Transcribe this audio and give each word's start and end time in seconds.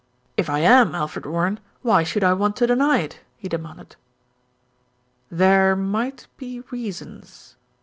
"If 0.35 0.49
I 0.49 0.61
am 0.61 0.95
Alfred 0.95 1.27
Warren, 1.27 1.59
why 1.83 2.01
should 2.01 2.23
I 2.23 2.33
want 2.33 2.55
to 2.55 2.65
deny 2.65 3.01
it?" 3.01 3.19
he 3.37 3.47
demanded. 3.47 3.97
"There 5.29 5.75
might 5.75 6.25
be 6.37 6.61
reasons." 6.71 7.55